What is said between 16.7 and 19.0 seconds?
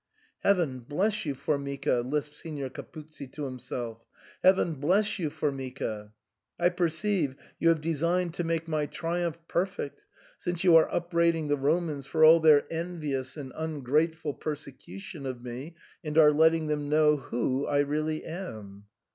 know who I really am."